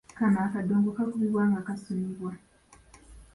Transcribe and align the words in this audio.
Kano 0.17 0.37
akadongo 0.47 0.87
kakubibwa 0.97 1.43
nga 1.49 1.59
kasunibwa. 1.67 2.31